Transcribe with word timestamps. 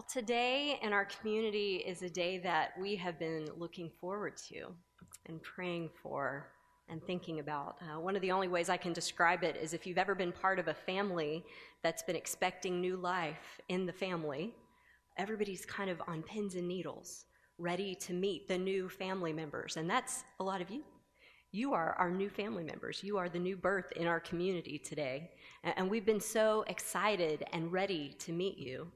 Well, 0.00 0.08
today 0.10 0.78
in 0.80 0.94
our 0.94 1.04
community 1.04 1.84
is 1.86 2.00
a 2.00 2.08
day 2.08 2.38
that 2.38 2.70
we 2.80 2.96
have 2.96 3.18
been 3.18 3.46
looking 3.58 3.90
forward 4.00 4.34
to 4.48 4.68
and 5.26 5.42
praying 5.42 5.90
for 6.02 6.46
and 6.88 7.04
thinking 7.04 7.38
about. 7.38 7.76
Uh, 7.82 8.00
one 8.00 8.16
of 8.16 8.22
the 8.22 8.32
only 8.32 8.48
ways 8.48 8.70
I 8.70 8.78
can 8.78 8.94
describe 8.94 9.44
it 9.44 9.56
is 9.56 9.74
if 9.74 9.86
you've 9.86 9.98
ever 9.98 10.14
been 10.14 10.32
part 10.32 10.58
of 10.58 10.68
a 10.68 10.74
family 10.74 11.44
that's 11.82 12.02
been 12.02 12.16
expecting 12.16 12.80
new 12.80 12.96
life 12.96 13.60
in 13.68 13.84
the 13.84 13.92
family, 13.92 14.54
everybody's 15.18 15.66
kind 15.66 15.90
of 15.90 16.00
on 16.08 16.22
pins 16.22 16.54
and 16.54 16.66
needles, 16.66 17.26
ready 17.58 17.94
to 17.96 18.14
meet 18.14 18.48
the 18.48 18.56
new 18.56 18.88
family 18.88 19.34
members. 19.34 19.76
And 19.76 19.90
that's 19.90 20.24
a 20.38 20.42
lot 20.42 20.62
of 20.62 20.70
you. 20.70 20.82
You 21.52 21.74
are 21.74 21.92
our 21.98 22.10
new 22.10 22.30
family 22.30 22.64
members. 22.64 23.04
You 23.04 23.18
are 23.18 23.28
the 23.28 23.38
new 23.38 23.56
birth 23.58 23.92
in 23.96 24.06
our 24.06 24.20
community 24.20 24.78
today. 24.78 25.30
And 25.62 25.90
we've 25.90 26.06
been 26.06 26.20
so 26.20 26.64
excited 26.68 27.44
and 27.52 27.70
ready 27.70 28.14
to 28.20 28.32
meet 28.32 28.56
you. 28.56 28.90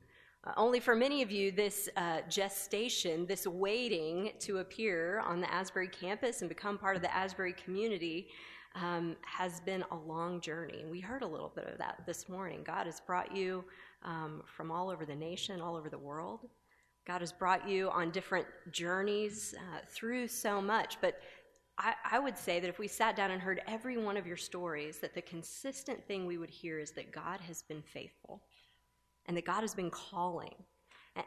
Uh, 0.46 0.52
only 0.56 0.79
for 0.79 0.95
many 0.95 1.22
of 1.22 1.30
you, 1.30 1.50
this 1.50 1.88
uh, 1.96 2.21
gestation, 2.29 3.26
this 3.26 3.46
waiting 3.46 4.32
to 4.40 4.58
appear 4.58 5.21
on 5.21 5.40
the 5.40 5.52
Asbury 5.52 5.89
campus 5.89 6.43
and 6.43 6.48
become 6.48 6.76
part 6.76 6.96
of 6.96 7.02
the 7.02 7.14
Asbury 7.14 7.54
community 7.54 8.29
um, 8.75 9.16
has 9.22 9.61
been 9.61 9.85
a 9.90 9.96
long 9.96 10.40
journey. 10.40 10.82
And 10.82 10.90
we 10.90 11.00
heard 11.00 11.22
a 11.22 11.26
little 11.26 11.52
bit 11.54 11.66
of 11.66 11.79
that 11.79 12.02
this 12.07 12.29
morning. 12.29 12.62
God 12.64 12.86
has 12.86 13.00
brought 13.00 13.35
you 13.35 13.64
um, 14.02 14.43
from 14.46 14.71
all 14.71 14.90
over 14.90 15.07
the 15.07 15.14
nation, 15.14 15.61
all 15.61 15.76
over 15.76 15.88
the 15.88 15.99
world. 15.99 16.40
God 17.07 17.21
has 17.21 17.32
brought 17.32 17.68
you 17.68 17.90
on 17.90 18.11
different 18.11 18.46
journeys 18.71 19.54
uh, 19.58 19.80
through 19.88 20.29
so 20.29 20.61
much. 20.61 20.99
But 21.00 21.21
I, 21.79 21.94
I 22.11 22.18
would 22.18 22.36
say 22.36 22.61
that 22.61 22.68
if 22.68 22.79
we 22.79 22.88
sat 22.88 23.16
down 23.16 23.30
and 23.30 23.40
heard 23.40 23.63
every 23.66 23.96
one 23.96 24.16
of 24.16 24.26
your 24.26 24.36
stories, 24.36 24.99
that 24.99 25.14
the 25.14 25.22
consistent 25.22 26.04
thing 26.07 26.26
we 26.26 26.38
would 26.38 26.50
hear 26.50 26.79
is 26.79 26.90
that 26.93 27.13
God 27.13 27.40
has 27.40 27.63
been 27.63 27.82
faithful 27.82 28.43
and 29.27 29.37
that 29.37 29.45
God 29.45 29.61
has 29.61 29.75
been 29.75 29.91
calling. 29.91 30.55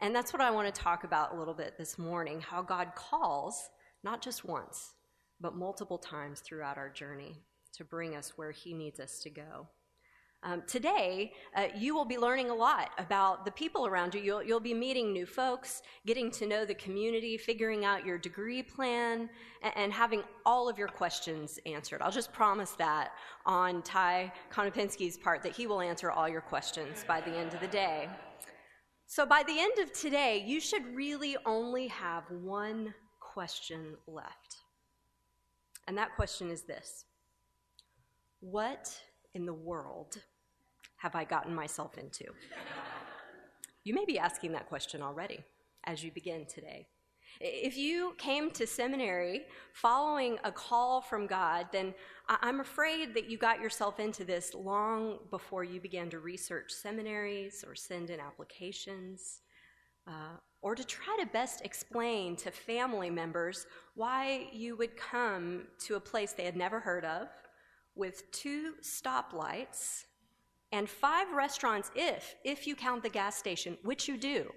And 0.00 0.14
that's 0.14 0.32
what 0.32 0.42
I 0.42 0.50
want 0.50 0.72
to 0.72 0.80
talk 0.80 1.04
about 1.04 1.34
a 1.34 1.38
little 1.38 1.54
bit 1.54 1.78
this 1.78 1.98
morning 1.98 2.40
how 2.40 2.62
God 2.62 2.92
calls, 2.94 3.70
not 4.04 4.22
just 4.22 4.44
once, 4.44 4.92
but 5.40 5.56
multiple 5.56 5.98
times 5.98 6.40
throughout 6.40 6.76
our 6.76 6.90
journey 6.90 7.36
to 7.74 7.84
bring 7.84 8.14
us 8.14 8.34
where 8.36 8.50
He 8.50 8.74
needs 8.74 9.00
us 9.00 9.20
to 9.20 9.30
go. 9.30 9.68
Um, 10.44 10.62
today, 10.68 11.32
uh, 11.56 11.66
you 11.76 11.96
will 11.96 12.04
be 12.04 12.16
learning 12.16 12.48
a 12.48 12.54
lot 12.54 12.90
about 12.98 13.44
the 13.44 13.50
people 13.50 13.86
around 13.86 14.14
you. 14.14 14.20
You'll, 14.20 14.42
you'll, 14.42 14.60
be 14.60 14.72
meeting 14.72 15.12
new 15.12 15.26
folks, 15.26 15.82
getting 16.06 16.30
to 16.32 16.46
know 16.46 16.64
the 16.64 16.74
community, 16.74 17.36
figuring 17.36 17.84
out 17.84 18.06
your 18.06 18.18
degree 18.18 18.62
plan, 18.62 19.28
and, 19.62 19.72
and, 19.76 19.92
having 19.92 20.22
all 20.46 20.68
of 20.68 20.78
your 20.78 20.86
questions 20.86 21.58
answered. 21.66 22.00
I'll 22.02 22.12
just 22.12 22.32
promise 22.32 22.70
that 22.72 23.10
on 23.46 23.82
Ty 23.82 24.32
Konopinski's 24.52 25.16
part 25.16 25.42
that 25.42 25.56
he 25.56 25.66
will 25.66 25.80
answer 25.80 26.12
all 26.12 26.28
your 26.28 26.40
questions 26.40 27.04
by 27.06 27.20
the 27.20 27.36
end 27.36 27.52
of 27.52 27.60
the 27.60 27.68
day. 27.68 28.08
So, 29.06 29.26
by 29.26 29.42
the 29.42 29.58
end 29.58 29.78
of 29.80 29.92
today, 29.92 30.44
you 30.46 30.60
should 30.60 30.86
really 30.94 31.36
only 31.46 31.88
have 31.88 32.24
one 32.30 32.94
question 33.20 33.96
left. 34.06 34.58
And 35.88 35.98
that 35.98 36.14
question 36.14 36.48
is 36.48 36.62
this 36.62 37.06
What 38.38 39.00
in 39.34 39.46
the 39.46 39.54
world 39.54 40.18
have 40.98 41.14
I 41.14 41.24
gotten 41.24 41.54
myself 41.54 41.96
into? 41.96 42.24
you 43.84 43.94
may 43.94 44.04
be 44.04 44.18
asking 44.18 44.52
that 44.52 44.68
question 44.68 45.00
already 45.00 45.40
as 45.84 46.04
you 46.04 46.10
begin 46.10 46.44
today. 46.46 46.86
If 47.40 47.76
you 47.76 48.14
came 48.18 48.50
to 48.52 48.66
seminary 48.66 49.42
following 49.72 50.38
a 50.42 50.50
call 50.50 51.00
from 51.00 51.26
God, 51.26 51.68
then 51.72 51.94
I'm 52.28 52.60
afraid 52.60 53.14
that 53.14 53.30
you 53.30 53.38
got 53.38 53.60
yourself 53.60 54.00
into 54.00 54.24
this 54.24 54.54
long 54.54 55.18
before 55.30 55.62
you 55.62 55.80
began 55.80 56.10
to 56.10 56.18
research 56.18 56.72
seminaries 56.72 57.64
or 57.66 57.76
send 57.76 58.10
in 58.10 58.18
applications, 58.18 59.42
uh, 60.08 60.36
or 60.62 60.74
to 60.74 60.84
try 60.84 61.16
to 61.20 61.26
best 61.26 61.64
explain 61.64 62.34
to 62.36 62.50
family 62.50 63.10
members 63.10 63.66
why 63.94 64.48
you 64.52 64.76
would 64.76 64.96
come 64.96 65.68
to 65.86 65.94
a 65.94 66.00
place 66.00 66.32
they 66.32 66.44
had 66.44 66.56
never 66.56 66.80
heard 66.80 67.04
of 67.04 67.28
with 67.98 68.30
two 68.30 68.74
stoplights 68.80 70.04
and 70.72 70.88
five 70.88 71.32
restaurants 71.32 71.90
if 71.94 72.36
if 72.44 72.66
you 72.66 72.76
count 72.76 73.02
the 73.02 73.08
gas 73.08 73.36
station 73.36 73.76
which 73.82 74.08
you 74.08 74.16
do 74.16 74.50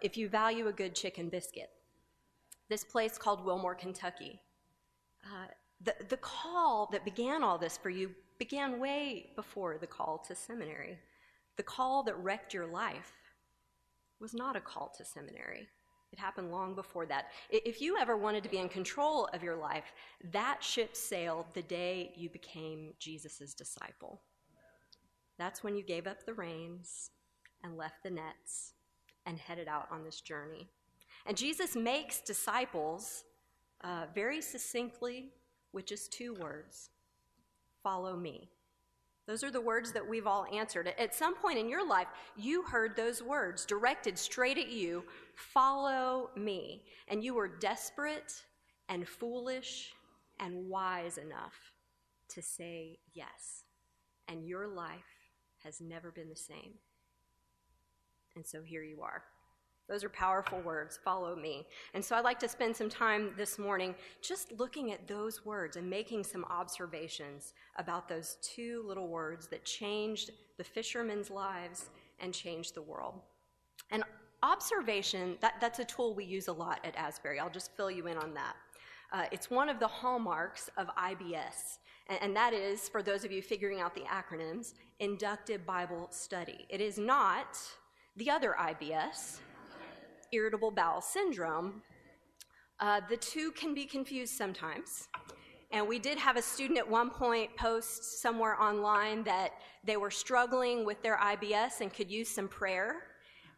if 0.00 0.16
you 0.16 0.28
value 0.28 0.68
a 0.68 0.72
good 0.72 0.94
chicken 0.94 1.28
biscuit. 1.28 1.68
This 2.68 2.84
place 2.84 3.18
called 3.18 3.44
wilmore 3.44 3.74
kentucky. 3.74 4.40
Uh, 5.24 5.48
the, 5.82 5.94
the 6.08 6.16
call 6.18 6.88
that 6.92 7.04
began 7.04 7.42
all 7.42 7.58
this 7.58 7.76
for 7.76 7.90
you 7.90 8.10
began 8.38 8.80
way 8.80 9.30
before 9.36 9.76
the 9.78 9.86
call 9.86 10.18
to 10.26 10.34
seminary. 10.34 10.98
The 11.56 11.62
call 11.62 12.02
that 12.04 12.16
wrecked 12.18 12.54
your 12.54 12.66
life 12.66 13.12
was 14.20 14.32
not 14.32 14.56
a 14.56 14.60
call 14.60 14.92
to 14.96 15.04
seminary 15.04 15.68
it 16.12 16.18
happened 16.18 16.50
long 16.50 16.74
before 16.74 17.06
that. 17.06 17.26
If 17.50 17.80
you 17.80 17.96
ever 17.96 18.16
wanted 18.16 18.42
to 18.42 18.48
be 18.48 18.58
in 18.58 18.68
control 18.68 19.28
of 19.32 19.42
your 19.42 19.56
life, 19.56 19.92
that 20.32 20.62
ship 20.62 20.96
sailed 20.96 21.46
the 21.54 21.62
day 21.62 22.12
you 22.16 22.28
became 22.28 22.94
Jesus' 22.98 23.54
disciple. 23.54 24.20
That's 25.38 25.62
when 25.62 25.76
you 25.76 25.82
gave 25.82 26.06
up 26.06 26.26
the 26.26 26.34
reins 26.34 27.10
and 27.62 27.76
left 27.76 28.02
the 28.02 28.10
nets 28.10 28.74
and 29.26 29.38
headed 29.38 29.68
out 29.68 29.88
on 29.90 30.04
this 30.04 30.20
journey. 30.20 30.68
And 31.26 31.36
Jesus 31.36 31.76
makes 31.76 32.20
disciples 32.20 33.24
uh, 33.82 34.06
very 34.14 34.40
succinctly 34.40 35.30
with 35.72 35.86
just 35.86 36.12
two 36.12 36.34
words 36.34 36.90
follow 37.82 38.16
me. 38.16 38.50
Those 39.26 39.44
are 39.44 39.50
the 39.50 39.60
words 39.60 39.92
that 39.92 40.08
we've 40.08 40.26
all 40.26 40.46
answered. 40.52 40.92
At 40.98 41.14
some 41.14 41.36
point 41.36 41.58
in 41.58 41.68
your 41.68 41.86
life, 41.86 42.08
you 42.36 42.62
heard 42.62 42.96
those 42.96 43.22
words 43.22 43.64
directed 43.64 44.18
straight 44.18 44.58
at 44.58 44.68
you 44.68 45.04
follow 45.34 46.30
me. 46.36 46.82
And 47.08 47.22
you 47.22 47.34
were 47.34 47.48
desperate 47.48 48.42
and 48.88 49.06
foolish 49.06 49.92
and 50.40 50.68
wise 50.68 51.18
enough 51.18 51.54
to 52.30 52.42
say 52.42 52.98
yes. 53.12 53.64
And 54.26 54.46
your 54.46 54.66
life 54.66 55.00
has 55.62 55.80
never 55.80 56.10
been 56.10 56.28
the 56.28 56.36
same. 56.36 56.74
And 58.34 58.46
so 58.46 58.62
here 58.62 58.82
you 58.82 59.02
are. 59.02 59.22
Those 59.90 60.04
are 60.04 60.08
powerful 60.08 60.60
words. 60.60 61.00
Follow 61.04 61.34
me. 61.34 61.66
And 61.94 62.04
so 62.04 62.14
I'd 62.14 62.24
like 62.24 62.38
to 62.38 62.48
spend 62.48 62.76
some 62.76 62.88
time 62.88 63.32
this 63.36 63.58
morning 63.58 63.96
just 64.22 64.52
looking 64.52 64.92
at 64.92 65.08
those 65.08 65.44
words 65.44 65.76
and 65.76 65.90
making 65.90 66.22
some 66.22 66.44
observations 66.44 67.54
about 67.76 68.08
those 68.08 68.36
two 68.40 68.84
little 68.86 69.08
words 69.08 69.48
that 69.48 69.64
changed 69.64 70.30
the 70.58 70.64
fishermen's 70.64 71.28
lives 71.28 71.90
and 72.20 72.32
changed 72.32 72.76
the 72.76 72.82
world. 72.82 73.14
And 73.90 74.04
observation, 74.44 75.36
that, 75.40 75.54
that's 75.60 75.80
a 75.80 75.84
tool 75.84 76.14
we 76.14 76.24
use 76.24 76.46
a 76.46 76.52
lot 76.52 76.78
at 76.84 76.94
Asbury. 76.94 77.40
I'll 77.40 77.50
just 77.50 77.76
fill 77.76 77.90
you 77.90 78.06
in 78.06 78.16
on 78.16 78.32
that. 78.34 78.54
Uh, 79.12 79.24
it's 79.32 79.50
one 79.50 79.68
of 79.68 79.80
the 79.80 79.88
hallmarks 79.88 80.70
of 80.76 80.86
IBS, 80.96 81.78
and, 82.08 82.18
and 82.22 82.36
that 82.36 82.52
is, 82.52 82.88
for 82.88 83.02
those 83.02 83.24
of 83.24 83.32
you 83.32 83.42
figuring 83.42 83.80
out 83.80 83.92
the 83.92 84.02
acronyms, 84.02 84.74
Inductive 85.00 85.66
Bible 85.66 86.06
Study. 86.10 86.64
It 86.68 86.80
is 86.80 86.96
not 86.96 87.58
the 88.16 88.30
other 88.30 88.54
IBS, 88.60 89.38
irritable 90.32 90.70
bowel 90.70 91.00
syndrome, 91.00 91.82
uh, 92.80 93.00
the 93.08 93.16
two 93.16 93.50
can 93.52 93.74
be 93.74 93.84
confused 93.84 94.34
sometimes. 94.34 95.08
And 95.72 95.86
we 95.86 95.98
did 95.98 96.18
have 96.18 96.36
a 96.36 96.42
student 96.42 96.78
at 96.78 96.88
one 96.88 97.10
point 97.10 97.56
post 97.56 98.20
somewhere 98.20 98.60
online 98.60 99.22
that 99.24 99.50
they 99.84 99.96
were 99.96 100.10
struggling 100.10 100.84
with 100.84 101.00
their 101.02 101.16
IBS 101.18 101.80
and 101.80 101.92
could 101.92 102.10
use 102.10 102.28
some 102.28 102.48
prayer. 102.48 103.02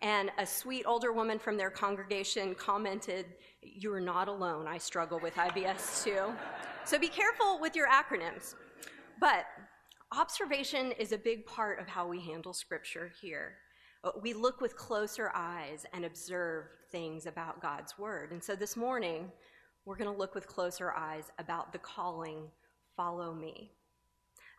And 0.02 0.30
a 0.38 0.44
sweet 0.44 0.84
older 0.84 1.12
woman 1.12 1.38
from 1.38 1.56
their 1.56 1.70
congregation 1.70 2.54
commented, 2.54 3.26
You 3.62 3.94
are 3.94 4.00
not 4.00 4.28
alone. 4.28 4.66
I 4.66 4.76
struggle 4.76 5.20
with 5.20 5.34
IBS 5.34 6.04
too. 6.04 6.34
so 6.84 6.98
be 6.98 7.08
careful 7.08 7.58
with 7.60 7.74
your 7.74 7.86
acronyms. 7.88 8.56
But 9.20 9.46
observation 10.10 10.92
is 10.92 11.12
a 11.12 11.18
big 11.18 11.46
part 11.46 11.78
of 11.78 11.86
how 11.86 12.08
we 12.08 12.20
handle 12.20 12.52
scripture 12.52 13.12
here. 13.22 13.54
We 14.20 14.34
look 14.34 14.60
with 14.60 14.76
closer 14.76 15.30
eyes 15.34 15.86
and 15.92 16.04
observe 16.04 16.64
things 16.90 17.26
about 17.26 17.62
God's 17.62 17.98
word. 17.98 18.32
And 18.32 18.42
so 18.42 18.56
this 18.56 18.76
morning, 18.76 19.30
we're 19.84 19.96
going 19.96 20.12
to 20.12 20.18
look 20.18 20.34
with 20.34 20.46
closer 20.46 20.92
eyes 20.92 21.30
about 21.38 21.72
the 21.72 21.78
calling, 21.78 22.48
follow 22.96 23.32
me. 23.32 23.70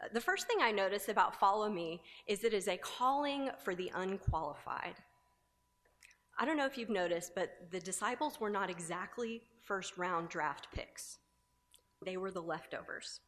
Uh, 0.01 0.07
the 0.13 0.21
first 0.21 0.47
thing 0.47 0.57
I 0.61 0.71
notice 0.71 1.09
about 1.09 1.39
follow 1.39 1.69
me 1.69 2.01
is 2.25 2.43
it 2.43 2.53
is 2.53 2.67
a 2.67 2.77
calling 2.77 3.49
for 3.63 3.75
the 3.75 3.91
unqualified. 3.95 4.95
I 6.37 6.45
don't 6.45 6.57
know 6.57 6.65
if 6.65 6.77
you've 6.77 6.89
noticed, 6.89 7.35
but 7.35 7.67
the 7.69 7.79
disciples 7.79 8.39
were 8.39 8.49
not 8.49 8.69
exactly 8.69 9.41
first 9.61 9.97
round 9.97 10.29
draft 10.29 10.67
picks. 10.73 11.19
They 12.03 12.17
were 12.17 12.31
the 12.31 12.41
leftovers. 12.41 13.19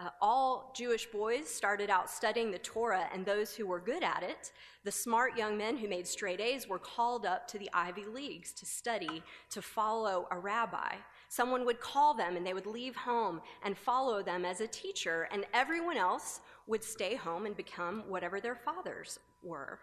Uh, 0.00 0.08
all 0.20 0.72
Jewish 0.74 1.06
boys 1.06 1.48
started 1.48 1.88
out 1.88 2.10
studying 2.10 2.50
the 2.50 2.58
Torah, 2.58 3.08
and 3.12 3.24
those 3.24 3.54
who 3.54 3.64
were 3.64 3.78
good 3.78 4.02
at 4.02 4.24
it, 4.24 4.50
the 4.82 4.90
smart 4.90 5.36
young 5.36 5.56
men 5.56 5.76
who 5.76 5.88
made 5.88 6.06
straight 6.06 6.40
A's, 6.40 6.68
were 6.68 6.80
called 6.80 7.24
up 7.24 7.46
to 7.48 7.58
the 7.58 7.70
Ivy 7.72 8.04
Leagues 8.06 8.52
to 8.54 8.66
study, 8.66 9.22
to 9.50 9.62
follow 9.62 10.26
a 10.32 10.38
rabbi. 10.38 10.96
Someone 11.28 11.64
would 11.64 11.80
call 11.80 12.12
them, 12.12 12.36
and 12.36 12.44
they 12.44 12.54
would 12.54 12.66
leave 12.66 12.96
home 12.96 13.40
and 13.64 13.78
follow 13.78 14.20
them 14.20 14.44
as 14.44 14.60
a 14.60 14.66
teacher, 14.66 15.28
and 15.30 15.46
everyone 15.54 15.96
else 15.96 16.40
would 16.66 16.82
stay 16.82 17.14
home 17.14 17.46
and 17.46 17.56
become 17.56 18.02
whatever 18.08 18.40
their 18.40 18.56
fathers 18.56 19.20
were. 19.44 19.78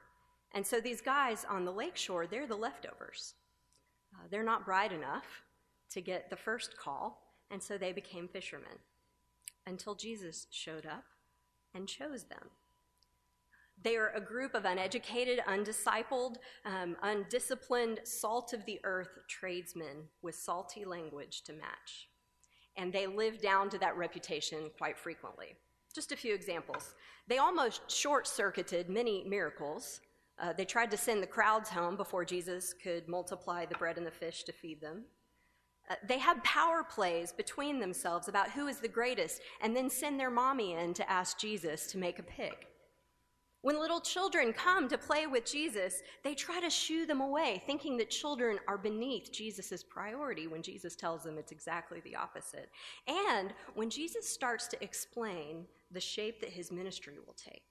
And 0.54 0.68
so 0.68 0.82
these 0.82 1.00
guys 1.00 1.46
on 1.50 1.64
the 1.64 1.72
lakeshore, 1.72 2.28
they're 2.28 2.48
the 2.48 2.56
leftovers. 2.56 3.36
Uh, 4.14 4.28
they're 4.30 4.44
not 4.44 4.66
bright 4.66 4.92
enough 4.92 5.24
to 5.92 6.02
get 6.02 6.30
the 6.30 6.36
first 6.36 6.78
call, 6.78 7.34
and 7.50 7.64
so 7.64 7.78
they 7.78 7.94
became 7.94 8.28
fishermen 8.28 8.78
until 9.66 9.96
Jesus 9.96 10.48
showed 10.52 10.86
up 10.86 11.06
and 11.74 11.88
chose 11.88 12.24
them. 12.24 12.50
They 13.84 13.96
are 13.96 14.10
a 14.10 14.22
group 14.22 14.54
of 14.54 14.66
uneducated, 14.66 15.40
undiscipled, 15.48 16.36
um, 16.66 16.96
undisciplined, 17.02 18.02
salt 18.04 18.54
of 18.54 18.66
the 18.66 18.80
earth 18.84 19.18
tradesmen 19.28 20.08
with 20.22 20.36
salty 20.36 20.86
language 20.86 21.42
to 21.44 21.54
match. 21.54 22.10
And 22.78 22.94
they 22.94 23.08
live 23.08 23.42
down 23.42 23.70
to 23.72 23.80
that 23.80 23.98
reputation 23.98 24.70
quite 24.78 24.98
frequently. 24.98 25.56
Just 25.94 26.12
a 26.12 26.16
few 26.16 26.34
examples. 26.34 26.94
They 27.28 27.40
almost 27.40 27.90
short 27.90 28.28
circuited 28.28 28.90
many 28.90 29.24
miracles. 29.28 30.02
Uh, 30.40 30.54
they 30.54 30.66
tried 30.66 30.92
to 30.92 30.98
send 30.98 31.22
the 31.22 31.28
crowds 31.28 31.70
home 31.70 31.98
before 31.98 32.24
Jesus 32.24 32.74
could 32.74 33.08
multiply 33.08 33.66
the 33.66 33.76
bread 33.76 33.98
and 33.98 34.06
the 34.06 34.12
fish 34.12 34.44
to 34.44 34.52
feed 34.52 34.80
them. 34.80 35.06
Uh, 35.90 35.96
they 36.08 36.20
have 36.20 36.44
power 36.44 36.84
plays 36.84 37.32
between 37.32 37.80
themselves 37.80 38.28
about 38.28 38.52
who 38.52 38.68
is 38.68 38.80
the 38.80 38.88
greatest, 38.88 39.42
and 39.62 39.76
then 39.76 39.90
send 39.90 40.20
their 40.20 40.32
mommy 40.32 40.74
in 40.74 40.94
to 40.94 41.10
ask 41.10 41.38
Jesus 41.40 41.88
to 41.88 41.98
make 41.98 42.20
a 42.20 42.24
pick. 42.24 42.68
When 43.64 43.80
little 43.80 44.02
children 44.02 44.54
come 44.54 44.90
to 44.90 44.98
play 44.98 45.28
with 45.28 45.46
Jesus, 45.46 46.02
they 46.24 46.34
try 46.34 46.60
to 46.60 46.70
shoo 46.70 47.06
them 47.06 47.22
away, 47.22 47.62
thinking 47.68 47.96
that 47.98 48.10
children 48.10 48.58
are 48.68 48.78
beneath 48.78 49.32
Jesus' 49.32 49.84
priority 49.84 50.48
when 50.48 50.64
Jesus 50.64 50.96
tells 50.96 51.24
them 51.24 51.38
it's 51.38 51.52
exactly 51.52 52.00
the 52.00 52.16
opposite. 52.16 52.70
And 53.08 53.54
when 53.76 53.92
Jesus 53.92 54.28
starts 54.28 54.68
to 54.70 54.84
explain 54.84 55.66
the 55.92 56.00
shape 56.00 56.42
that 56.42 56.50
his 56.50 56.72
ministry 56.72 57.18
will 57.24 57.36
take, 57.36 57.62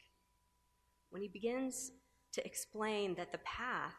when 1.10 1.22
he 1.22 1.28
begins 1.28 1.90
to 2.34 2.46
explain 2.46 3.14
that 3.16 3.32
the 3.32 3.38
path 3.38 3.96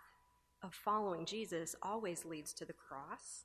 of 0.63 0.73
following 0.73 1.25
Jesus 1.25 1.75
always 1.81 2.23
leads 2.23 2.53
to 2.53 2.65
the 2.65 2.71
cross, 2.71 3.43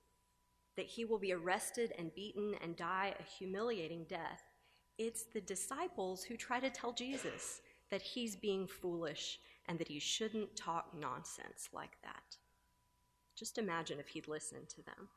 that 0.77 0.87
he 0.87 1.05
will 1.05 1.19
be 1.19 1.33
arrested 1.33 1.93
and 1.99 2.15
beaten 2.15 2.55
and 2.63 2.77
die 2.77 3.15
a 3.19 3.23
humiliating 3.23 4.05
death, 4.09 4.43
it's 4.99 5.25
the 5.33 5.41
disciples 5.41 6.23
who 6.23 6.37
try 6.37 6.61
to 6.61 6.71
tell 6.71 6.93
Jesus 6.93 7.61
that 7.91 8.03
he's 8.03 8.37
being 8.37 8.67
foolish 8.67 9.39
and 9.69 9.79
that 9.79 9.89
he 9.89 9.99
shouldn't 9.99 10.57
talk 10.57 10.93
nonsense 10.99 11.69
like 11.73 11.97
that. 12.03 12.37
Just 13.37 13.59
imagine 13.59 13.99
if 13.99 14.09
he'd 14.09 14.29
listened 14.29 14.69
to 14.71 14.83
them. 14.83 15.09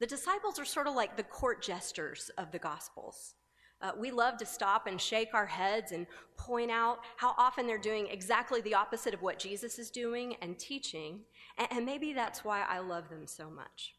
The 0.00 0.06
disciples 0.06 0.58
are 0.58 0.64
sort 0.64 0.86
of 0.86 0.94
like 0.94 1.16
the 1.16 1.24
court 1.24 1.62
jesters 1.62 2.30
of 2.38 2.52
the 2.52 2.58
Gospels. 2.58 3.34
Uh, 3.80 3.92
we 3.96 4.10
love 4.10 4.36
to 4.38 4.46
stop 4.46 4.86
and 4.86 5.00
shake 5.00 5.34
our 5.34 5.46
heads 5.46 5.92
and 5.92 6.06
point 6.36 6.70
out 6.70 6.98
how 7.16 7.34
often 7.38 7.66
they're 7.66 7.78
doing 7.78 8.08
exactly 8.08 8.60
the 8.60 8.74
opposite 8.74 9.14
of 9.14 9.22
what 9.22 9.38
Jesus 9.38 9.78
is 9.78 9.90
doing 9.90 10.34
and 10.42 10.58
teaching. 10.58 11.20
And, 11.58 11.68
and 11.70 11.86
maybe 11.86 12.12
that's 12.12 12.44
why 12.44 12.64
I 12.68 12.80
love 12.80 13.08
them 13.08 13.26
so 13.26 13.48
much, 13.50 13.94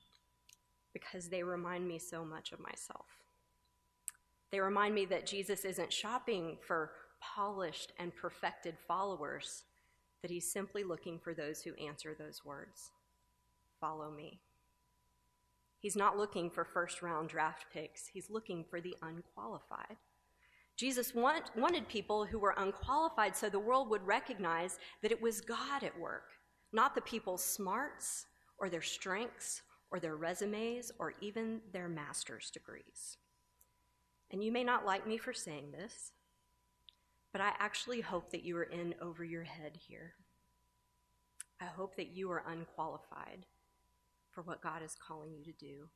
because 0.93 1.29
they 1.29 1.43
remind 1.43 1.87
me 1.87 1.99
so 1.99 2.25
much 2.25 2.51
of 2.51 2.59
myself. 2.59 3.05
They 4.51 4.59
remind 4.59 4.95
me 4.95 5.05
that 5.05 5.27
Jesus 5.27 5.65
isn't 5.65 5.93
shopping 5.93 6.57
for 6.65 6.91
polished 7.21 7.93
and 7.99 8.15
perfected 8.15 8.75
followers, 8.87 9.63
that 10.21 10.31
he's 10.31 10.51
simply 10.51 10.83
looking 10.83 11.19
for 11.19 11.33
those 11.33 11.61
who 11.61 11.73
answer 11.75 12.15
those 12.17 12.43
words 12.43 12.91
Follow 13.79 14.11
me. 14.11 14.41
He's 15.79 15.95
not 15.95 16.17
looking 16.17 16.49
for 16.49 16.65
first 16.65 17.01
round 17.01 17.29
draft 17.29 17.65
picks, 17.71 18.07
he's 18.07 18.29
looking 18.29 18.65
for 18.69 18.81
the 18.81 18.95
unqualified. 19.01 19.97
Jesus 20.75 21.13
want, 21.13 21.43
wanted 21.57 21.89
people 21.89 22.25
who 22.25 22.39
were 22.39 22.55
unqualified 22.57 23.35
so 23.35 23.49
the 23.49 23.59
world 23.59 23.89
would 23.89 24.05
recognize 24.07 24.79
that 25.01 25.11
it 25.11 25.21
was 25.21 25.41
God 25.41 25.83
at 25.83 25.99
work, 25.99 26.29
not 26.71 26.95
the 26.95 27.01
people's 27.01 27.43
smarts 27.43 28.25
or 28.57 28.69
their 28.69 28.81
strengths 28.81 29.61
or 29.91 29.99
their 29.99 30.15
resumes 30.15 30.91
or 30.99 31.13
even 31.21 31.61
their 31.71 31.87
master's 31.87 32.49
degrees. 32.49 33.17
And 34.31 34.43
you 34.43 34.51
may 34.51 34.63
not 34.63 34.85
like 34.85 35.07
me 35.07 35.17
for 35.17 35.33
saying 35.33 35.71
this, 35.71 36.11
but 37.31 37.41
I 37.41 37.53
actually 37.59 38.01
hope 38.01 38.31
that 38.31 38.43
you 38.43 38.57
are 38.57 38.63
in 38.63 38.95
over 39.01 39.23
your 39.23 39.43
head 39.43 39.77
here. 39.87 40.13
I 41.61 41.65
hope 41.65 41.95
that 41.97 42.15
you 42.15 42.31
are 42.31 42.43
unqualified 42.47 43.45
for 44.31 44.43
what 44.43 44.61
God 44.61 44.81
is 44.83 44.95
calling 44.95 45.33
you 45.33 45.43
to 45.43 45.51
do. 45.51 45.89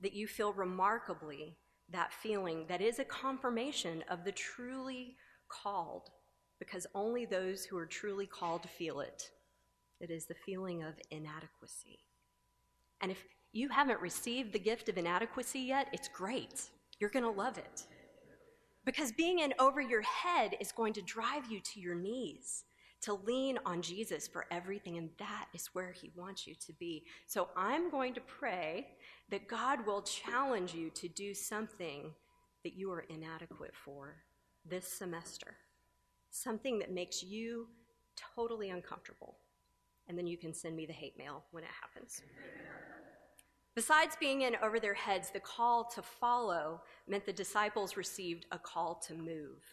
That 0.00 0.14
you 0.14 0.26
feel 0.26 0.52
remarkably 0.52 1.56
that 1.90 2.12
feeling 2.12 2.64
that 2.68 2.80
is 2.80 2.98
a 2.98 3.04
confirmation 3.04 4.02
of 4.08 4.24
the 4.24 4.32
truly 4.32 5.16
called, 5.48 6.10
because 6.58 6.86
only 6.94 7.26
those 7.26 7.64
who 7.64 7.76
are 7.76 7.86
truly 7.86 8.26
called 8.26 8.68
feel 8.70 9.00
it. 9.00 9.30
It 10.00 10.10
is 10.10 10.26
the 10.26 10.34
feeling 10.34 10.82
of 10.82 10.94
inadequacy. 11.10 12.00
And 13.04 13.10
if 13.10 13.22
you 13.52 13.68
haven't 13.68 14.00
received 14.00 14.54
the 14.54 14.58
gift 14.58 14.88
of 14.88 14.96
inadequacy 14.96 15.60
yet, 15.60 15.88
it's 15.92 16.08
great. 16.08 16.70
You're 16.98 17.10
going 17.10 17.26
to 17.26 17.30
love 17.30 17.58
it. 17.58 17.82
Because 18.86 19.12
being 19.12 19.40
in 19.40 19.52
over 19.58 19.82
your 19.82 20.00
head 20.00 20.56
is 20.58 20.72
going 20.72 20.94
to 20.94 21.02
drive 21.02 21.44
you 21.50 21.60
to 21.60 21.80
your 21.80 21.94
knees, 21.94 22.64
to 23.02 23.12
lean 23.12 23.58
on 23.66 23.82
Jesus 23.82 24.26
for 24.26 24.46
everything, 24.50 24.96
and 24.96 25.10
that 25.18 25.48
is 25.52 25.68
where 25.74 25.92
He 25.92 26.12
wants 26.16 26.46
you 26.46 26.54
to 26.66 26.72
be. 26.80 27.04
So 27.26 27.48
I'm 27.54 27.90
going 27.90 28.14
to 28.14 28.22
pray 28.22 28.86
that 29.30 29.48
God 29.48 29.84
will 29.84 30.00
challenge 30.00 30.72
you 30.72 30.88
to 30.88 31.08
do 31.08 31.34
something 31.34 32.10
that 32.62 32.72
you 32.72 32.90
are 32.90 33.04
inadequate 33.10 33.74
for 33.84 34.14
this 34.64 34.88
semester, 34.88 35.56
something 36.30 36.78
that 36.78 36.90
makes 36.90 37.22
you 37.22 37.66
totally 38.34 38.70
uncomfortable. 38.70 39.36
And 40.08 40.18
then 40.18 40.26
you 40.26 40.36
can 40.36 40.52
send 40.52 40.76
me 40.76 40.86
the 40.86 40.92
hate 40.92 41.16
mail 41.16 41.44
when 41.50 41.64
it 41.64 41.70
happens. 41.80 42.22
Besides 43.74 44.16
being 44.20 44.42
in 44.42 44.54
over 44.62 44.78
their 44.78 44.94
heads, 44.94 45.30
the 45.30 45.40
call 45.40 45.84
to 45.94 46.02
follow 46.02 46.82
meant 47.08 47.26
the 47.26 47.32
disciples 47.32 47.96
received 47.96 48.46
a 48.52 48.58
call 48.58 48.94
to 49.06 49.14
move. 49.14 49.64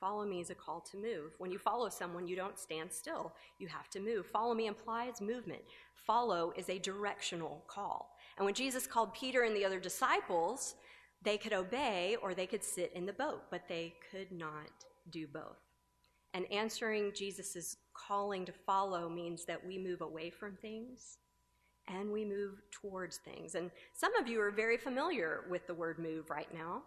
Follow 0.00 0.24
me 0.24 0.40
is 0.40 0.50
a 0.50 0.54
call 0.54 0.80
to 0.80 0.96
move. 0.96 1.32
When 1.38 1.50
you 1.50 1.58
follow 1.58 1.88
someone, 1.88 2.26
you 2.26 2.36
don't 2.36 2.58
stand 2.58 2.92
still. 2.92 3.32
You 3.58 3.68
have 3.68 3.88
to 3.90 4.00
move. 4.00 4.26
Follow 4.26 4.54
me 4.54 4.66
implies 4.66 5.20
movement. 5.20 5.62
Follow 5.94 6.52
is 6.56 6.68
a 6.68 6.78
directional 6.78 7.64
call. 7.66 8.16
And 8.36 8.44
when 8.44 8.54
Jesus 8.54 8.86
called 8.86 9.12
Peter 9.12 9.42
and 9.42 9.54
the 9.54 9.64
other 9.64 9.80
disciples, 9.80 10.76
they 11.22 11.36
could 11.36 11.52
obey 11.52 12.16
or 12.22 12.32
they 12.32 12.46
could 12.46 12.62
sit 12.62 12.92
in 12.94 13.06
the 13.06 13.12
boat, 13.12 13.42
but 13.50 13.68
they 13.68 13.94
could 14.10 14.30
not 14.30 14.70
do 15.10 15.26
both. 15.26 15.58
And 16.34 16.50
answering 16.52 17.12
Jesus' 17.14 17.76
calling 18.06 18.44
to 18.44 18.52
follow 18.52 19.08
means 19.08 19.44
that 19.44 19.64
we 19.66 19.78
move 19.78 20.00
away 20.00 20.30
from 20.30 20.56
things 20.56 21.18
and 21.88 22.10
we 22.10 22.24
move 22.24 22.62
towards 22.70 23.18
things. 23.18 23.54
And 23.54 23.70
some 23.92 24.14
of 24.16 24.28
you 24.28 24.40
are 24.40 24.50
very 24.50 24.76
familiar 24.76 25.44
with 25.50 25.66
the 25.66 25.74
word 25.74 25.98
move 25.98 26.30
right 26.30 26.52
now. 26.52 26.82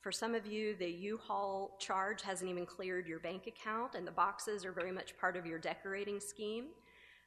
For 0.00 0.12
some 0.12 0.34
of 0.34 0.46
you, 0.46 0.76
the 0.76 0.90
U 0.90 1.18
Haul 1.18 1.76
charge 1.78 2.22
hasn't 2.22 2.50
even 2.50 2.64
cleared 2.64 3.06
your 3.06 3.18
bank 3.18 3.46
account, 3.46 3.94
and 3.94 4.06
the 4.06 4.12
boxes 4.12 4.64
are 4.64 4.72
very 4.72 4.92
much 4.92 5.18
part 5.18 5.36
of 5.36 5.44
your 5.44 5.58
decorating 5.58 6.20
scheme. 6.20 6.66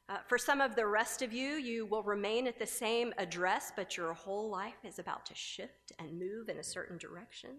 Uh, 0.07 0.17
for 0.27 0.37
some 0.37 0.59
of 0.59 0.75
the 0.75 0.87
rest 0.87 1.21
of 1.21 1.31
you, 1.31 1.55
you 1.55 1.85
will 1.85 2.03
remain 2.03 2.47
at 2.47 2.57
the 2.57 2.65
same 2.65 3.13
address, 3.17 3.71
but 3.75 3.95
your 3.95 4.13
whole 4.13 4.49
life 4.49 4.83
is 4.83 4.97
about 4.97 5.25
to 5.25 5.35
shift 5.35 5.91
and 5.99 6.17
move 6.17 6.49
in 6.49 6.57
a 6.57 6.63
certain 6.63 6.97
direction. 6.97 7.51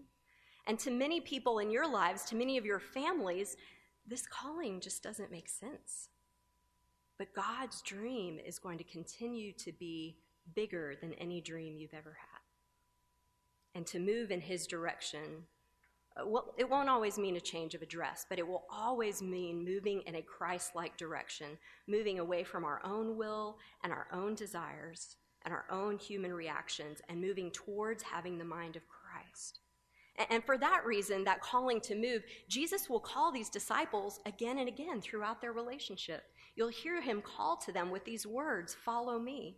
And 0.67 0.77
to 0.79 0.91
many 0.91 1.21
people 1.21 1.59
in 1.59 1.71
your 1.71 1.89
lives, 1.89 2.25
to 2.25 2.35
many 2.35 2.57
of 2.57 2.65
your 2.65 2.79
families, 2.79 3.55
this 4.05 4.25
calling 4.27 4.79
just 4.79 5.03
doesn't 5.03 5.31
make 5.31 5.49
sense. 5.49 6.09
But 7.17 7.33
God's 7.33 7.81
dream 7.81 8.39
is 8.39 8.59
going 8.59 8.77
to 8.79 8.83
continue 8.83 9.53
to 9.53 9.71
be 9.71 10.17
bigger 10.55 10.95
than 10.99 11.13
any 11.13 11.41
dream 11.41 11.77
you've 11.77 11.93
ever 11.93 12.17
had. 12.19 12.41
And 13.75 13.85
to 13.87 13.99
move 13.99 14.31
in 14.31 14.41
His 14.41 14.67
direction, 14.67 15.45
uh, 16.19 16.27
well, 16.27 16.53
it 16.57 16.69
won't 16.69 16.89
always 16.89 17.17
mean 17.17 17.37
a 17.37 17.41
change 17.41 17.73
of 17.73 17.81
address, 17.81 18.25
but 18.27 18.39
it 18.39 18.47
will 18.47 18.65
always 18.69 19.21
mean 19.21 19.63
moving 19.63 20.01
in 20.01 20.15
a 20.15 20.21
Christ 20.21 20.75
like 20.75 20.97
direction, 20.97 21.57
moving 21.87 22.19
away 22.19 22.43
from 22.43 22.65
our 22.65 22.81
own 22.83 23.17
will 23.17 23.57
and 23.83 23.93
our 23.93 24.07
own 24.11 24.35
desires 24.35 25.15
and 25.45 25.53
our 25.53 25.65
own 25.71 25.97
human 25.97 26.33
reactions 26.33 27.01
and 27.07 27.21
moving 27.21 27.51
towards 27.51 28.03
having 28.03 28.37
the 28.37 28.45
mind 28.45 28.75
of 28.75 28.83
Christ. 28.87 29.59
And 30.29 30.43
for 30.43 30.57
that 30.57 30.85
reason, 30.85 31.23
that 31.23 31.41
calling 31.41 31.81
to 31.81 31.95
move, 31.95 32.23
Jesus 32.47 32.89
will 32.89 32.99
call 32.99 33.31
these 33.31 33.49
disciples 33.49 34.19
again 34.25 34.59
and 34.59 34.67
again 34.67 35.01
throughout 35.01 35.41
their 35.41 35.53
relationship. 35.53 36.23
You'll 36.55 36.69
hear 36.69 37.01
him 37.01 37.21
call 37.21 37.57
to 37.57 37.71
them 37.71 37.91
with 37.91 38.05
these 38.05 38.27
words 38.27 38.75
Follow 38.85 39.19
me. 39.19 39.57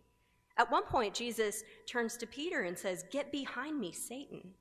At 0.56 0.70
one 0.70 0.84
point, 0.84 1.14
Jesus 1.14 1.64
turns 1.88 2.16
to 2.16 2.26
Peter 2.26 2.62
and 2.62 2.78
says, 2.78 3.04
Get 3.10 3.32
behind 3.32 3.78
me, 3.80 3.92
Satan. 3.92 4.54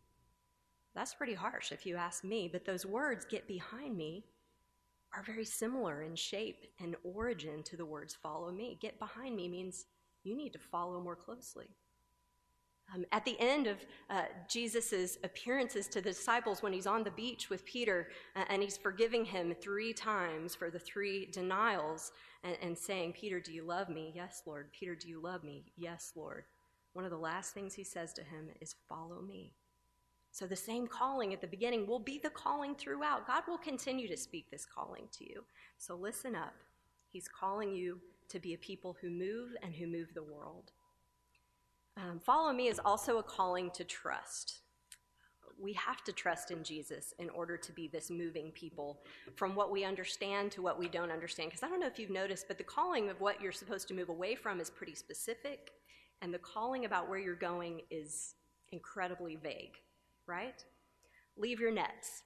That's 0.95 1.13
pretty 1.13 1.33
harsh 1.33 1.71
if 1.71 1.85
you 1.85 1.95
ask 1.95 2.23
me, 2.23 2.49
but 2.51 2.65
those 2.65 2.85
words, 2.85 3.25
get 3.25 3.47
behind 3.47 3.97
me, 3.97 4.25
are 5.15 5.23
very 5.23 5.45
similar 5.45 6.01
in 6.01 6.15
shape 6.15 6.65
and 6.79 6.95
origin 7.03 7.63
to 7.63 7.77
the 7.77 7.85
words 7.85 8.15
follow 8.15 8.51
me. 8.51 8.77
Get 8.81 8.99
behind 8.99 9.35
me 9.35 9.47
means 9.47 9.85
you 10.23 10.35
need 10.35 10.53
to 10.53 10.59
follow 10.59 11.01
more 11.01 11.15
closely. 11.15 11.67
Um, 12.93 13.05
at 13.11 13.25
the 13.25 13.39
end 13.39 13.67
of 13.67 13.77
uh, 14.09 14.23
Jesus' 14.47 15.17
appearances 15.23 15.87
to 15.87 16.01
the 16.01 16.09
disciples, 16.09 16.61
when 16.61 16.73
he's 16.73 16.87
on 16.87 17.03
the 17.03 17.11
beach 17.11 17.49
with 17.49 17.65
Peter 17.65 18.09
uh, 18.35 18.43
and 18.49 18.61
he's 18.61 18.77
forgiving 18.77 19.25
him 19.25 19.55
three 19.61 19.93
times 19.93 20.53
for 20.53 20.69
the 20.69 20.79
three 20.79 21.27
denials 21.27 22.11
and, 22.43 22.57
and 22.61 22.77
saying, 22.77 23.13
Peter, 23.13 23.39
do 23.39 23.51
you 23.51 23.63
love 23.63 23.89
me? 23.89 24.11
Yes, 24.15 24.43
Lord. 24.45 24.71
Peter, 24.71 24.95
do 24.95 25.07
you 25.07 25.21
love 25.21 25.43
me? 25.43 25.63
Yes, 25.77 26.11
Lord. 26.15 26.43
One 26.93 27.05
of 27.05 27.11
the 27.11 27.17
last 27.17 27.53
things 27.53 27.73
he 27.73 27.83
says 27.83 28.13
to 28.13 28.21
him 28.21 28.49
is, 28.61 28.75
Follow 28.87 29.21
me. 29.21 29.53
So 30.31 30.47
the 30.47 30.55
same 30.55 30.87
calling 30.87 31.31
at 31.31 31.41
the 31.41 31.47
beginning 31.47 31.85
will 31.85 31.99
be 31.99 32.19
the 32.21 32.31
calling 32.31 32.73
throughout. 32.73 33.27
God 33.27 33.43
will 33.47 33.59
continue 33.59 34.07
to 34.07 34.17
speak 34.17 34.49
this 34.49 34.65
calling 34.65 35.07
to 35.19 35.29
you. 35.29 35.43
So 35.77 35.95
listen 35.95 36.35
up. 36.35 36.55
He's 37.11 37.27
calling 37.27 37.71
you 37.75 37.99
to 38.29 38.39
be 38.39 38.55
a 38.55 38.57
people 38.57 38.97
who 38.99 39.11
move 39.11 39.51
and 39.61 39.75
who 39.75 39.85
move 39.85 40.07
the 40.15 40.23
world. 40.23 40.71
Um, 41.95 42.19
follow 42.19 42.51
me 42.51 42.67
is 42.67 42.79
also 42.83 43.17
a 43.19 43.23
calling 43.23 43.69
to 43.71 43.83
trust. 43.83 44.59
We 45.61 45.73
have 45.73 46.03
to 46.05 46.11
trust 46.11 46.51
in 46.51 46.63
Jesus 46.63 47.13
in 47.19 47.29
order 47.29 47.55
to 47.55 47.71
be 47.71 47.87
this 47.87 48.09
moving 48.09 48.51
people 48.51 49.01
from 49.35 49.55
what 49.55 49.71
we 49.71 49.83
understand 49.85 50.51
to 50.53 50.61
what 50.61 50.79
we 50.79 50.89
don't 50.89 51.11
understand. 51.11 51.49
Because 51.49 51.63
I 51.63 51.69
don't 51.69 51.79
know 51.79 51.87
if 51.87 51.99
you've 51.99 52.09
noticed, 52.09 52.47
but 52.47 52.57
the 52.57 52.63
calling 52.63 53.09
of 53.09 53.21
what 53.21 53.39
you're 53.39 53.51
supposed 53.51 53.87
to 53.89 53.93
move 53.93 54.09
away 54.09 54.35
from 54.35 54.59
is 54.59 54.69
pretty 54.69 54.95
specific, 54.95 55.71
and 56.21 56.33
the 56.33 56.39
calling 56.39 56.85
about 56.85 57.07
where 57.07 57.19
you're 57.19 57.35
going 57.35 57.81
is 57.91 58.35
incredibly 58.71 59.35
vague, 59.35 59.77
right? 60.25 60.65
Leave 61.37 61.59
your 61.59 61.71
nets, 61.71 62.23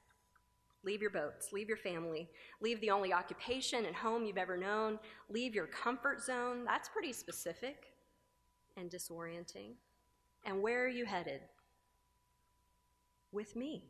leave 0.84 1.02
your 1.02 1.12
boats, 1.12 1.52
leave 1.52 1.68
your 1.68 1.78
family, 1.78 2.30
leave 2.62 2.80
the 2.80 2.90
only 2.90 3.12
occupation 3.12 3.86
and 3.86 3.96
home 3.96 4.26
you've 4.26 4.38
ever 4.38 4.56
known, 4.56 4.98
leave 5.30 5.54
your 5.54 5.68
comfort 5.68 6.24
zone. 6.24 6.64
That's 6.64 6.88
pretty 6.88 7.12
specific 7.12 7.88
and 8.78 8.90
disorienting. 8.90 9.74
And 10.46 10.62
where 10.62 10.86
are 10.86 10.90
you 10.90 11.06
headed? 11.06 11.42
With 13.32 13.56
me. 13.56 13.90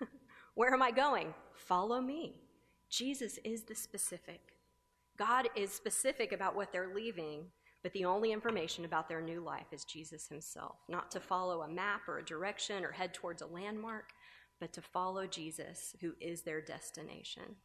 where 0.54 0.72
am 0.72 0.82
I 0.82 0.90
going? 0.90 1.34
Follow 1.54 2.00
me. 2.00 2.40
Jesus 2.88 3.38
is 3.44 3.62
the 3.64 3.74
specific. 3.74 4.40
God 5.16 5.48
is 5.54 5.72
specific 5.72 6.32
about 6.32 6.56
what 6.56 6.72
they're 6.72 6.94
leaving, 6.94 7.46
but 7.82 7.92
the 7.92 8.04
only 8.04 8.32
information 8.32 8.84
about 8.84 9.08
their 9.08 9.22
new 9.22 9.40
life 9.40 9.66
is 9.72 9.84
Jesus 9.84 10.28
himself. 10.28 10.76
Not 10.88 11.10
to 11.12 11.20
follow 11.20 11.62
a 11.62 11.68
map 11.68 12.02
or 12.08 12.18
a 12.18 12.24
direction 12.24 12.84
or 12.84 12.92
head 12.92 13.14
towards 13.14 13.42
a 13.42 13.46
landmark, 13.46 14.10
but 14.60 14.72
to 14.72 14.82
follow 14.82 15.26
Jesus, 15.26 15.94
who 16.00 16.14
is 16.20 16.42
their 16.42 16.60
destination. 16.60 17.56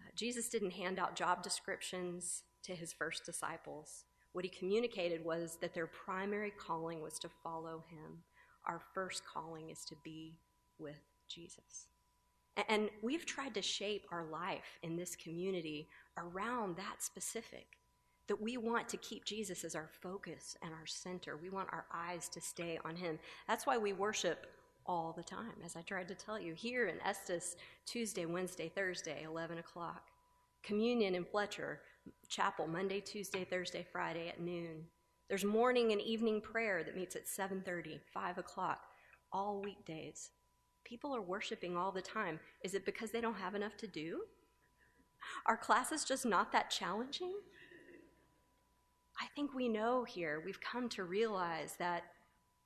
Uh, 0.00 0.10
Jesus 0.14 0.48
didn't 0.48 0.72
hand 0.72 0.98
out 0.98 1.16
job 1.16 1.42
descriptions 1.42 2.42
to 2.64 2.74
his 2.74 2.92
first 2.92 3.24
disciples. 3.24 4.04
What 4.32 4.44
he 4.44 4.50
communicated 4.50 5.24
was 5.24 5.56
that 5.60 5.74
their 5.74 5.86
primary 5.86 6.52
calling 6.52 7.00
was 7.00 7.18
to 7.20 7.28
follow 7.42 7.84
him. 7.88 8.18
Our 8.66 8.80
first 8.94 9.22
calling 9.24 9.70
is 9.70 9.84
to 9.86 9.94
be 10.04 10.38
with 10.78 11.00
Jesus. 11.28 11.88
And 12.68 12.88
we've 13.02 13.26
tried 13.26 13.54
to 13.54 13.62
shape 13.62 14.06
our 14.10 14.24
life 14.24 14.78
in 14.82 14.96
this 14.96 15.14
community 15.14 15.88
around 16.16 16.76
that 16.76 17.02
specific. 17.02 17.66
That 18.28 18.40
we 18.40 18.56
want 18.56 18.88
to 18.88 18.96
keep 18.96 19.24
Jesus 19.24 19.62
as 19.62 19.76
our 19.76 19.88
focus 20.02 20.56
and 20.62 20.72
our 20.72 20.86
center. 20.86 21.36
We 21.36 21.48
want 21.48 21.68
our 21.70 21.84
eyes 21.94 22.28
to 22.30 22.40
stay 22.40 22.78
on 22.84 22.96
Him. 22.96 23.20
That's 23.46 23.66
why 23.66 23.78
we 23.78 23.92
worship 23.92 24.46
all 24.84 25.12
the 25.16 25.22
time, 25.22 25.54
as 25.64 25.76
I 25.76 25.82
tried 25.82 26.08
to 26.08 26.14
tell 26.14 26.38
you. 26.38 26.54
Here 26.54 26.88
in 26.88 27.00
Estes, 27.04 27.56
Tuesday, 27.84 28.26
Wednesday, 28.26 28.68
Thursday, 28.68 29.22
11 29.24 29.58
o'clock. 29.58 30.02
Communion 30.62 31.14
in 31.14 31.24
Fletcher, 31.24 31.80
chapel 32.28 32.66
Monday, 32.66 33.00
Tuesday, 33.00 33.44
Thursday, 33.44 33.86
Friday 33.90 34.28
at 34.28 34.40
noon. 34.40 34.86
There's 35.28 35.44
morning 35.44 35.92
and 35.92 36.00
evening 36.00 36.40
prayer 36.40 36.84
that 36.84 36.96
meets 36.96 37.16
at 37.16 37.26
7:30, 37.26 38.00
5 38.12 38.38
o'clock, 38.38 38.86
all 39.32 39.60
weekdays. 39.60 40.30
People 40.84 41.14
are 41.14 41.22
worshiping 41.22 41.76
all 41.76 41.90
the 41.90 42.02
time. 42.02 42.38
Is 42.62 42.74
it 42.74 42.84
because 42.84 43.10
they 43.10 43.20
don't 43.20 43.34
have 43.34 43.54
enough 43.54 43.76
to 43.78 43.86
do? 43.86 44.26
Are 45.46 45.56
classes 45.56 46.04
just 46.04 46.24
not 46.24 46.52
that 46.52 46.70
challenging? 46.70 47.34
I 49.18 49.26
think 49.34 49.54
we 49.54 49.68
know 49.68 50.04
here, 50.04 50.40
we've 50.44 50.60
come 50.60 50.88
to 50.90 51.04
realize 51.04 51.76
that 51.76 52.04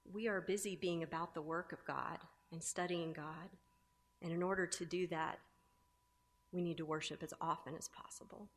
we 0.04 0.26
are 0.28 0.40
busy 0.40 0.76
being 0.76 1.02
about 1.02 1.32
the 1.35 1.42
work 1.42 1.73
of 1.73 1.85
God 1.85 2.18
and 2.52 2.62
studying 2.62 3.12
God. 3.12 3.50
And 4.20 4.32
in 4.32 4.42
order 4.42 4.66
to 4.66 4.85
do 4.85 5.06
that, 5.06 5.38
we 6.52 6.61
need 6.61 6.76
to 6.78 6.85
worship 6.85 7.23
as 7.23 7.32
often 7.40 7.75
as 7.76 7.88
possible. 7.88 8.49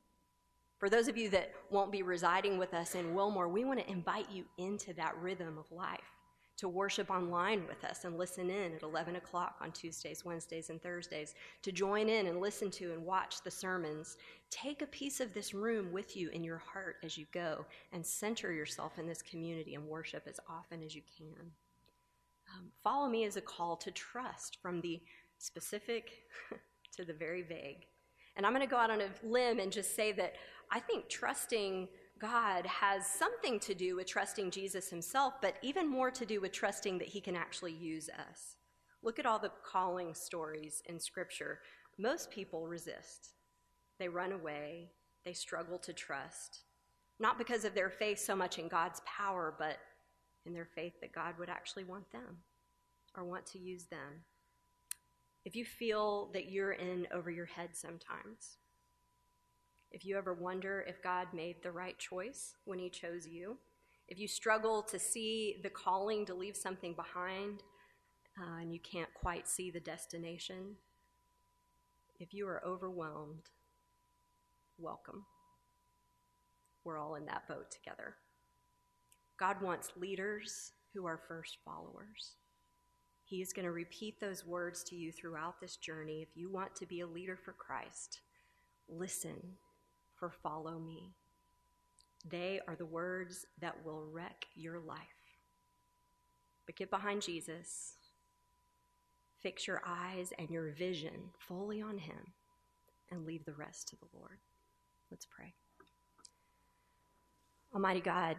For 0.84 0.90
those 0.90 1.08
of 1.08 1.16
you 1.16 1.30
that 1.30 1.54
won't 1.70 1.94
be 1.94 2.04
residing 2.04 2.58
with 2.58 2.74
us 2.74 2.94
in 2.94 3.14
Wilmore, 3.14 3.48
we 3.48 3.64
want 3.64 3.80
to 3.80 3.90
invite 3.90 4.30
you 4.30 4.44
into 4.58 4.92
that 4.96 5.16
rhythm 5.18 5.58
of 5.58 5.72
life 5.72 6.12
to 6.58 6.68
worship 6.68 7.10
online 7.10 7.66
with 7.70 7.86
us 7.86 8.04
and 8.04 8.18
listen 8.18 8.50
in 8.50 8.74
at 8.74 8.84
11 8.84 9.16
o'clock 9.16 9.56
on 9.62 9.72
Tuesdays, 9.72 10.26
Wednesdays, 10.26 10.70
and 10.70 10.84
Thursdays, 10.84 11.36
to 11.62 11.72
join 11.72 12.10
in 12.10 12.28
and 12.28 12.42
listen 12.42 12.70
to 12.72 12.92
and 12.92 13.06
watch 13.06 13.42
the 13.46 13.50
sermons. 13.50 14.18
Take 14.50 14.82
a 14.82 14.88
piece 14.88 15.22
of 15.22 15.34
this 15.34 15.54
room 15.54 15.94
with 15.94 16.18
you 16.18 16.28
in 16.32 16.44
your 16.44 16.58
heart 16.58 16.98
as 17.02 17.18
you 17.18 17.28
go 17.32 17.66
and 17.94 18.06
center 18.06 18.52
yourself 18.52 19.00
in 19.00 19.08
this 19.08 19.22
community 19.22 19.76
and 19.76 19.88
worship 19.88 20.24
as 20.28 20.42
often 20.50 20.84
as 20.84 20.94
you 20.94 21.04
can. 21.18 21.50
Um, 22.58 22.72
follow 22.84 23.08
me 23.08 23.24
is 23.24 23.38
a 23.38 23.42
call 23.42 23.78
to 23.78 23.92
trust 23.92 24.58
from 24.62 24.82
the 24.82 25.02
specific 25.38 26.12
to 26.98 27.06
the 27.06 27.14
very 27.14 27.42
vague. 27.42 27.86
And 28.36 28.46
I'm 28.46 28.54
going 28.54 28.66
to 28.66 28.70
go 28.70 28.78
out 28.78 28.90
on 28.90 29.02
a 29.02 29.10
limb 29.24 29.60
and 29.60 29.72
just 29.72 29.96
say 29.96 30.12
that 30.14 30.34
I 30.74 30.80
think 30.80 31.08
trusting 31.08 31.88
God 32.18 32.66
has 32.66 33.06
something 33.06 33.60
to 33.60 33.76
do 33.76 33.96
with 33.96 34.08
trusting 34.08 34.50
Jesus 34.50 34.90
himself, 34.90 35.36
but 35.40 35.56
even 35.62 35.88
more 35.88 36.10
to 36.10 36.26
do 36.26 36.42
with 36.42 36.52
trusting 36.52 36.98
that 36.98 37.08
he 37.08 37.22
can 37.22 37.36
actually 37.36 37.74
use 37.74 38.10
us. 38.10 38.56
Look 39.04 39.20
at 39.20 39.28
all 39.28 39.38
the 39.38 39.52
calling 39.64 40.16
stories 40.16 40.82
in 40.88 41.00
Scripture. 41.00 41.60
Most 42.00 42.32
people 42.32 42.68
resist, 42.68 43.34
they 44.00 44.08
run 44.08 44.32
away, 44.32 44.90
they 45.26 45.34
struggle 45.34 45.78
to 45.78 45.94
trust, 45.94 46.62
not 47.20 47.38
because 47.38 47.66
of 47.66 47.76
their 47.76 47.92
faith 47.92 48.18
so 48.18 48.36
much 48.36 48.58
in 48.58 48.68
God's 48.68 49.02
power, 49.06 49.54
but 49.60 49.78
in 50.48 50.54
their 50.54 50.68
faith 50.74 50.94
that 51.02 51.14
God 51.14 51.36
would 51.38 51.50
actually 51.50 51.84
want 51.84 52.12
them 52.12 52.38
or 53.16 53.26
want 53.26 53.46
to 53.48 53.60
use 53.60 53.86
them. 53.86 54.24
If 55.46 55.56
you 55.56 55.66
feel 55.66 56.32
that 56.34 56.50
you're 56.50 56.72
in 56.72 57.06
over 57.14 57.30
your 57.30 57.46
head 57.46 57.70
sometimes, 57.74 58.58
if 59.94 60.04
you 60.04 60.18
ever 60.18 60.34
wonder 60.34 60.84
if 60.88 61.02
God 61.04 61.28
made 61.34 61.58
the 61.62 61.72
right 61.72 61.98
choice 61.98 62.56
when 62.66 62.80
He 62.80 62.90
chose 62.90 63.28
you, 63.28 63.58
if 64.08 64.20
you 64.20 64.28
struggle 64.28 64.82
to 64.84 65.00
see 65.00 65.58
the 65.64 65.70
calling 65.70 66.26
to 66.26 66.34
leave 66.34 66.58
something 66.58 66.96
behind 66.96 67.62
uh, 68.40 68.60
and 68.60 68.74
you 68.74 68.80
can't 68.80 69.14
quite 69.14 69.48
see 69.48 69.70
the 69.70 69.80
destination, 69.80 70.76
if 72.20 72.34
you 72.34 72.48
are 72.48 72.66
overwhelmed, 72.66 73.50
welcome. 74.80 75.26
We're 76.84 77.00
all 77.00 77.16
in 77.16 77.26
that 77.28 77.48
boat 77.48 77.72
together. 77.72 78.16
God 79.40 79.62
wants 79.62 79.94
leaders 79.96 80.72
who 80.94 81.06
are 81.06 81.22
first 81.28 81.58
followers. 81.64 82.36
He 83.26 83.42
is 83.42 83.54
going 83.54 83.66
to 83.66 83.72
repeat 83.72 84.20
those 84.20 84.46
words 84.46 84.84
to 84.86 84.96
you 84.96 85.12
throughout 85.12 85.62
this 85.62 85.78
journey. 85.78 86.22
If 86.22 86.36
you 86.36 86.52
want 86.52 86.76
to 86.76 86.86
be 86.86 87.00
a 87.00 87.08
leader 87.08 87.38
for 87.38 87.54
Christ, 87.54 88.22
listen 88.90 89.58
for 90.24 90.30
follow 90.30 90.80
me. 90.80 91.12
They 92.26 92.62
are 92.66 92.78
the 92.78 92.86
words 92.86 93.46
that 93.60 93.84
will 93.84 94.06
wreck 94.10 94.46
your 94.56 94.80
life. 94.80 94.98
But 96.66 96.78
get 96.78 96.90
behind 96.90 97.22
Jesus. 97.22 97.96
Fix 99.42 99.68
your 99.68 99.82
eyes 99.86 100.32
and 100.40 100.50
your 100.50 100.72
vision 100.72 101.32
fully 101.38 101.82
on 101.82 101.98
Him 101.98 102.32
and 103.12 103.26
leave 103.26 103.44
the 103.44 103.52
rest 103.52 103.90
to 103.90 103.98
the 103.98 104.18
Lord. 104.18 104.38
Let's 105.12 105.26
pray. 105.26 105.54
Almighty 107.76 108.00
God, 108.00 108.38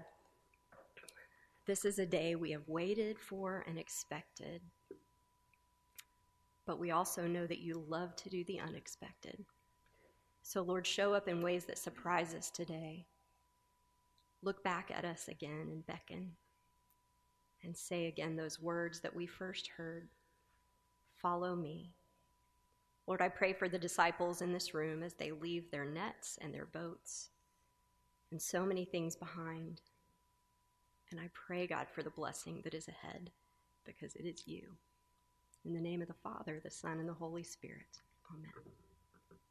this 1.67 1.85
is 1.85 1.99
a 1.99 2.07
day 2.07 2.35
we 2.35 2.53
have 2.53 2.67
waited 2.67 3.19
for 3.19 3.63
and 3.69 3.79
expected, 3.79 4.63
but 6.67 6.79
we 6.79 6.93
also 6.93 7.27
know 7.27 7.47
that 7.47 7.61
you 7.61 7.85
love 7.87 8.17
to 8.17 8.31
do 8.31 8.43
the 8.45 8.61
unexpected. 8.61 9.45
So, 10.47 10.61
Lord, 10.61 10.87
show 10.87 11.15
up 11.15 11.27
in 11.27 11.41
ways 11.41 11.65
that 11.65 11.79
surprise 11.79 12.35
us 12.35 12.51
today. 12.51 13.07
Look 14.43 14.63
back 14.63 14.93
at 14.95 15.07
us 15.07 15.27
again 15.29 15.69
and 15.71 15.87
beckon 15.87 16.33
and 17.63 17.75
say 17.75 18.07
again 18.07 18.37
those 18.37 18.61
words 18.61 19.01
that 19.01 19.17
we 19.17 19.27
first 19.27 19.69
heard 19.69 20.09
Follow 21.17 21.57
me. 21.57 21.95
Lord, 23.07 23.23
I 23.23 23.31
pray 23.31 23.55
for 23.55 23.67
the 23.67 23.79
disciples 23.79 24.43
in 24.43 24.53
this 24.53 24.75
room 24.75 25.03
as 25.03 25.15
they 25.15 25.31
leave 25.33 25.71
their 25.71 25.87
nets 25.87 26.39
and 26.43 26.53
their 26.53 26.67
boats 26.67 27.31
and 28.31 28.43
so 28.43 28.67
many 28.67 28.85
things 28.85 29.17
behind. 29.17 29.81
And 31.11 31.19
I 31.19 31.31
pray, 31.33 31.67
God, 31.67 31.87
for 31.91 32.03
the 32.03 32.11
blessing 32.11 32.61
that 32.65 32.75
is 32.75 32.89
ahead 32.89 33.31
because 33.87 34.15
it 34.17 34.27
is 34.27 34.47
you. 34.47 34.65
In 35.65 35.73
the 35.73 35.81
name 35.81 36.03
of 36.03 36.09
the 36.09 36.15
Father, 36.15 36.61
the 36.63 36.71
Son, 36.71 36.99
and 36.99 37.09
the 37.09 37.15
Holy 37.15 37.45
Spirit. 37.45 38.01
Amen. 38.31 38.84